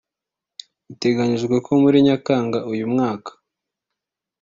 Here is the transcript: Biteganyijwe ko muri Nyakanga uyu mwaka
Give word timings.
Biteganyijwe 0.87 1.55
ko 1.65 1.71
muri 1.81 1.97
Nyakanga 2.05 2.59
uyu 2.71 2.85
mwaka 2.93 3.31